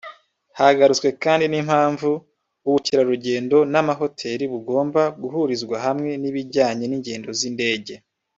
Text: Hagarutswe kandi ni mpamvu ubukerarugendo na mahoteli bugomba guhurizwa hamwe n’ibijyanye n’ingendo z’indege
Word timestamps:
Hagarutswe 0.59 1.09
kandi 1.23 1.45
ni 1.47 1.59
mpamvu 1.67 2.09
ubukerarugendo 2.67 3.57
na 3.71 3.79
mahoteli 3.87 4.45
bugomba 4.53 5.01
guhurizwa 5.21 5.77
hamwe 5.85 6.11
n’ibijyanye 6.21 6.85
n’ingendo 6.87 7.29
z’indege 7.39 7.93